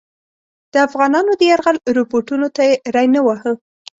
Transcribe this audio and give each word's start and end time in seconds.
د 0.73 0.75
افغانانو 0.87 1.31
د 1.37 1.41
یرغل 1.51 1.77
رپوټونو 1.97 2.47
ته 2.55 2.61
یې 2.67 2.75
ری 2.95 3.07
نه 3.15 3.21
واهه. 3.25 3.53